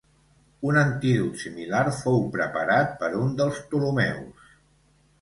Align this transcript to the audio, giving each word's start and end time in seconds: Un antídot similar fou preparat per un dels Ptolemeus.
Un 0.69 0.79
antídot 0.83 1.37
similar 1.43 1.83
fou 1.99 2.19
preparat 2.39 2.99
per 3.05 3.13
un 3.23 3.39
dels 3.43 3.63
Ptolemeus. 3.69 4.53